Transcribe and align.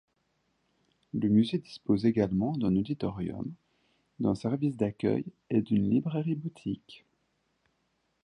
Le 1.13 1.29
musée 1.29 1.59
dispose 1.59 2.07
également 2.07 2.57
d'un 2.57 2.75
auditorium, 2.75 3.51
d'un 4.19 4.33
service 4.33 4.75
d'accueil 4.75 5.25
et 5.51 5.61
d'une 5.61 5.91
libraire-boutique. 5.91 7.05